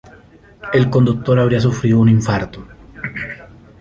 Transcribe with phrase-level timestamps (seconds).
[0.73, 2.65] El conductor había sufrido un infarto.